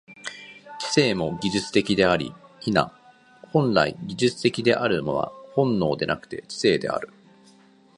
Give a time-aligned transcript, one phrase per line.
[0.79, 2.73] 知性も技術的であり、否、
[3.51, 7.09] 本来技術的であるのは本能でなくて知性である。